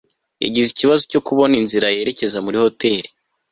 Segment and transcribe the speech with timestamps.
[0.43, 3.09] yagize ikibazo cyo kubona inzira yerekeza muri hoteri